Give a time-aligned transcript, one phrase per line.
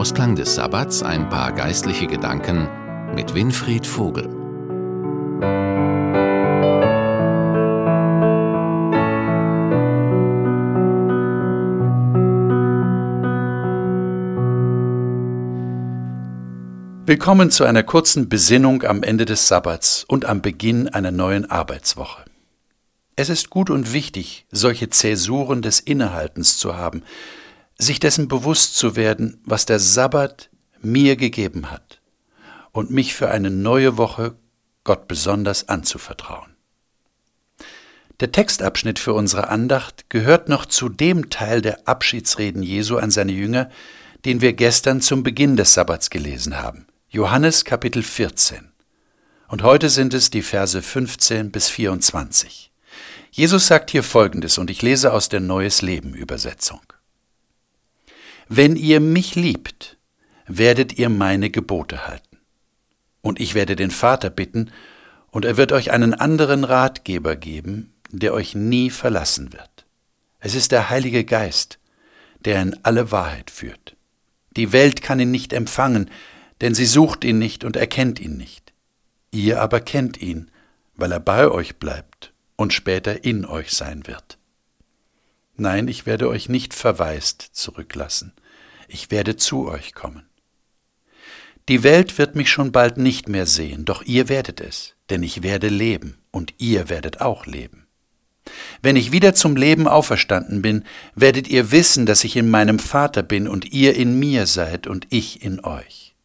[0.00, 2.66] Ausklang des Sabbats ein paar geistliche Gedanken
[3.14, 4.30] mit Winfried Vogel.
[17.04, 22.24] Willkommen zu einer kurzen Besinnung am Ende des Sabbats und am Beginn einer neuen Arbeitswoche.
[23.16, 27.02] Es ist gut und wichtig, solche Zäsuren des Innehaltens zu haben,
[27.82, 32.00] sich dessen bewusst zu werden, was der Sabbat mir gegeben hat
[32.72, 34.36] und mich für eine neue Woche
[34.84, 36.56] Gott besonders anzuvertrauen.
[38.20, 43.32] Der Textabschnitt für unsere Andacht gehört noch zu dem Teil der Abschiedsreden Jesu an seine
[43.32, 43.70] Jünger,
[44.26, 46.86] den wir gestern zum Beginn des Sabbats gelesen haben.
[47.08, 48.72] Johannes Kapitel 14.
[49.48, 52.70] Und heute sind es die Verse 15 bis 24.
[53.32, 56.80] Jesus sagt hier Folgendes, und ich lese aus der Neues Leben Übersetzung.
[58.52, 59.96] Wenn ihr mich liebt,
[60.48, 62.38] werdet ihr meine Gebote halten.
[63.20, 64.72] Und ich werde den Vater bitten,
[65.30, 69.86] und er wird euch einen anderen Ratgeber geben, der euch nie verlassen wird.
[70.40, 71.78] Es ist der Heilige Geist,
[72.44, 73.94] der in alle Wahrheit führt.
[74.56, 76.10] Die Welt kann ihn nicht empfangen,
[76.60, 78.72] denn sie sucht ihn nicht und erkennt ihn nicht.
[79.30, 80.50] Ihr aber kennt ihn,
[80.96, 84.39] weil er bei euch bleibt und später in euch sein wird.
[85.60, 88.32] Nein, ich werde euch nicht verwaist zurücklassen
[88.92, 90.26] ich werde zu euch kommen.
[91.68, 95.42] Die Welt wird mich schon bald nicht mehr sehen, doch ihr werdet es, denn ich
[95.42, 97.86] werde leben und ihr werdet auch leben.
[98.82, 103.22] Wenn ich wieder zum Leben auferstanden bin, werdet ihr wissen, dass ich in meinem Vater
[103.22, 106.16] bin und ihr in mir seid und ich in euch.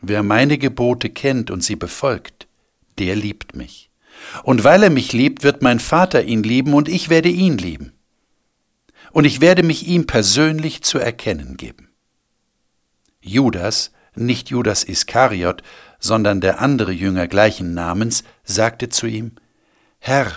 [0.00, 2.46] Wer meine Gebote kennt und sie befolgt,
[2.98, 3.90] der liebt mich.
[4.44, 7.92] Und weil er mich liebt, wird mein Vater ihn lieben und ich werde ihn lieben
[9.18, 11.88] und ich werde mich ihm persönlich zu erkennen geben.
[13.20, 15.64] Judas, nicht Judas Iskariot,
[15.98, 19.32] sondern der andere Jünger gleichen Namens, sagte zu ihm,
[19.98, 20.30] Herr,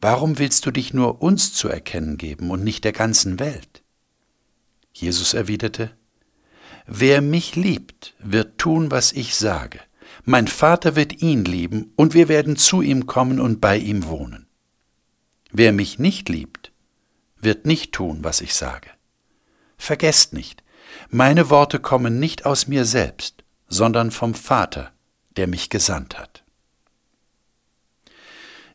[0.00, 3.84] warum willst du dich nur uns zu erkennen geben und nicht der ganzen Welt?
[4.92, 5.92] Jesus erwiderte,
[6.88, 9.78] Wer mich liebt, wird tun, was ich sage.
[10.24, 14.48] Mein Vater wird ihn lieben, und wir werden zu ihm kommen und bei ihm wohnen.
[15.52, 16.72] Wer mich nicht liebt,
[17.40, 18.90] wird nicht tun, was ich sage.
[19.78, 20.62] Vergesst nicht,
[21.10, 24.92] meine Worte kommen nicht aus mir selbst, sondern vom Vater,
[25.36, 26.44] der mich gesandt hat.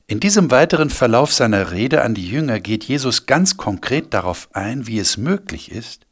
[0.08, 4.86] In diesem weiteren Verlauf seiner Rede an die Jünger geht Jesus ganz konkret darauf ein,
[4.86, 6.06] wie es möglich ist,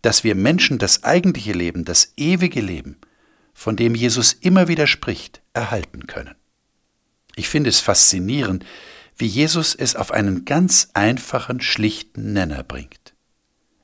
[0.00, 2.98] dass wir Menschen das eigentliche Leben, das ewige Leben,
[3.52, 6.34] von dem Jesus immer wieder spricht, erhalten können.
[7.36, 8.64] Ich finde es faszinierend,
[9.22, 13.14] wie Jesus es auf einen ganz einfachen, schlichten Nenner bringt.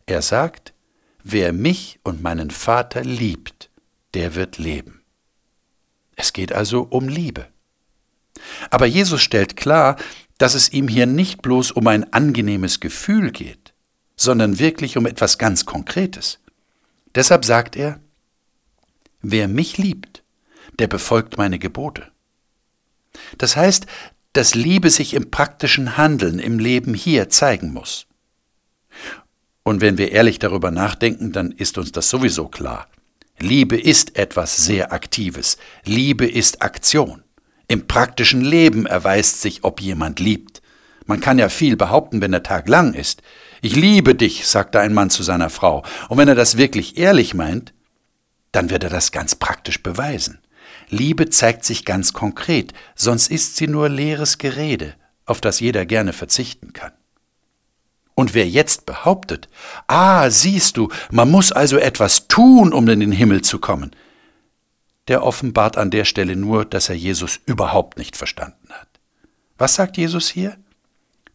[0.04, 0.74] Er sagt,
[1.22, 3.70] wer mich und meinen Vater liebt,
[4.14, 5.00] der wird leben.
[6.16, 7.46] Es geht also um Liebe.
[8.70, 9.94] Aber Jesus stellt klar,
[10.38, 13.74] dass es ihm hier nicht bloß um ein angenehmes Gefühl geht,
[14.16, 16.40] sondern wirklich um etwas ganz Konkretes.
[17.14, 18.00] Deshalb sagt er,
[19.22, 20.24] wer mich liebt,
[20.80, 22.10] der befolgt meine Gebote.
[23.36, 23.86] Das heißt,
[24.32, 28.06] dass Liebe sich im praktischen Handeln im Leben hier zeigen muss.
[29.62, 32.88] Und wenn wir ehrlich darüber nachdenken, dann ist uns das sowieso klar.
[33.38, 35.58] Liebe ist etwas sehr Aktives.
[35.84, 37.22] Liebe ist Aktion.
[37.68, 40.62] Im praktischen Leben erweist sich, ob jemand liebt.
[41.06, 43.22] Man kann ja viel behaupten, wenn der Tag lang ist.
[43.62, 45.84] Ich liebe dich, sagte ein Mann zu seiner Frau.
[46.08, 47.72] Und wenn er das wirklich ehrlich meint,
[48.52, 50.38] dann wird er das ganz praktisch beweisen.
[50.90, 54.94] Liebe zeigt sich ganz konkret, sonst ist sie nur leeres Gerede,
[55.26, 56.92] auf das jeder gerne verzichten kann.
[58.14, 59.48] Und wer jetzt behauptet,
[59.86, 63.94] ah, siehst du, man muss also etwas tun, um in den Himmel zu kommen,
[65.06, 68.88] der offenbart an der Stelle nur, dass er Jesus überhaupt nicht verstanden hat.
[69.56, 70.56] Was sagt Jesus hier?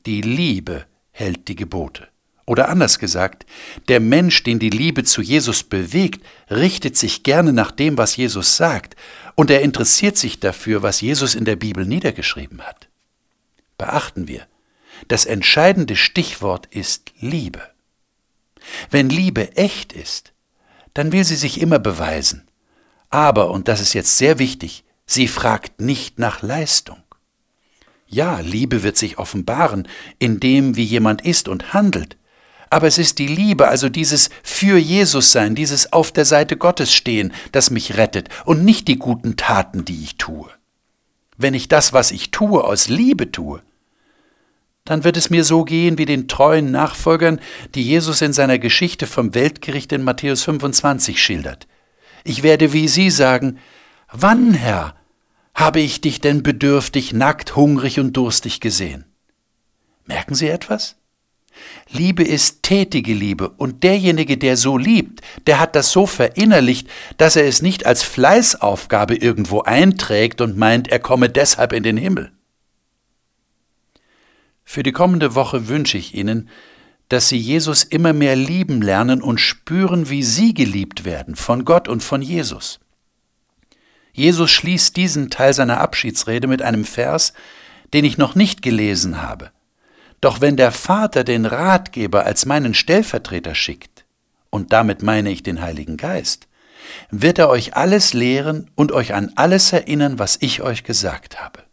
[0.05, 2.09] Die Liebe hält die Gebote.
[2.45, 3.45] Oder anders gesagt,
[3.87, 8.57] der Mensch, den die Liebe zu Jesus bewegt, richtet sich gerne nach dem, was Jesus
[8.57, 8.95] sagt,
[9.35, 12.89] und er interessiert sich dafür, was Jesus in der Bibel niedergeschrieben hat.
[13.77, 14.45] Beachten wir,
[15.07, 17.61] das entscheidende Stichwort ist Liebe.
[18.89, 20.33] Wenn Liebe echt ist,
[20.93, 22.47] dann will sie sich immer beweisen.
[23.09, 26.97] Aber, und das ist jetzt sehr wichtig, sie fragt nicht nach Leistung.
[28.07, 29.87] Ja, Liebe wird sich offenbaren
[30.19, 32.17] in dem, wie jemand ist und handelt,
[32.73, 36.91] aber es ist die Liebe, also dieses für Jesus sein, dieses auf der Seite Gottes
[36.91, 40.49] stehen, das mich rettet und nicht die guten Taten, die ich tue.
[41.37, 43.61] Wenn ich das, was ich tue, aus Liebe tue,
[44.85, 47.39] dann wird es mir so gehen wie den treuen Nachfolgern,
[47.75, 51.67] die Jesus in seiner Geschichte vom Weltgericht in Matthäus 25 schildert.
[52.23, 53.59] Ich werde wie sie sagen,
[54.11, 54.95] Wann, Herr,
[55.53, 59.05] habe ich dich denn bedürftig, nackt, hungrig und durstig gesehen?
[60.07, 60.95] Merken Sie etwas?
[61.91, 67.35] Liebe ist tätige Liebe, und derjenige, der so liebt, der hat das so verinnerlicht, dass
[67.35, 72.31] er es nicht als Fleißaufgabe irgendwo einträgt und meint, er komme deshalb in den Himmel.
[74.63, 76.49] Für die kommende Woche wünsche ich Ihnen,
[77.09, 81.87] dass Sie Jesus immer mehr lieben lernen und spüren, wie Sie geliebt werden von Gott
[81.87, 82.79] und von Jesus.
[84.13, 87.33] Jesus schließt diesen Teil seiner Abschiedsrede mit einem Vers,
[87.93, 89.51] den ich noch nicht gelesen habe.
[90.23, 94.05] Doch wenn der Vater den Ratgeber als meinen Stellvertreter schickt,
[94.49, 96.47] und damit meine ich den Heiligen Geist,
[97.11, 101.63] wird er euch alles lehren und euch an alles erinnern, was ich euch gesagt habe.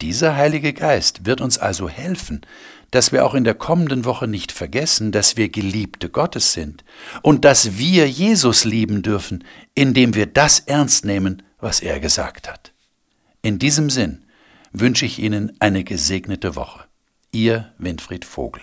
[0.00, 2.40] Dieser Heilige Geist wird uns also helfen,
[2.90, 6.82] dass wir auch in der kommenden Woche nicht vergessen, dass wir Geliebte Gottes sind
[7.22, 9.44] und dass wir Jesus lieben dürfen,
[9.76, 12.72] indem wir das ernst nehmen, was er gesagt hat.
[13.40, 14.24] In diesem Sinn
[14.72, 16.84] wünsche ich Ihnen eine gesegnete Woche.
[17.32, 18.62] Ihr Winfried Vogel.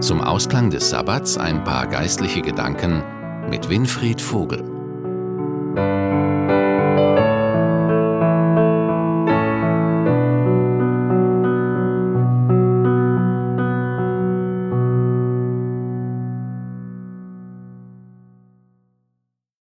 [0.00, 3.02] Zum Ausklang des Sabbats ein paar geistliche Gedanken
[3.50, 4.77] mit Winfried Vogel.